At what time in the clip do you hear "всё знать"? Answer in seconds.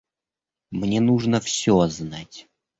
1.39-2.47